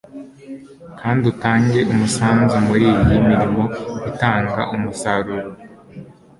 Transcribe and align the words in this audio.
kandi 0.99 1.23
utange 1.33 1.77
umusanzu 1.93 2.55
muriyi 2.67 3.09
mirimo 3.29 3.63
itanga 4.11 4.61
umusaruro 4.75 5.49